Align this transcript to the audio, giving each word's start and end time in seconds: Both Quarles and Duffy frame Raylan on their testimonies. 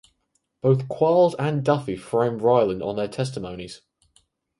Both 0.61 0.89
Quarles 0.89 1.35
and 1.37 1.63
Duffy 1.63 1.95
frame 1.95 2.39
Raylan 2.39 2.83
on 2.83 2.95
their 2.95 3.07
testimonies. 3.07 3.81